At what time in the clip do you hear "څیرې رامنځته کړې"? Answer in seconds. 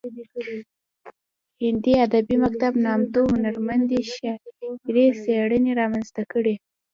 5.23-6.55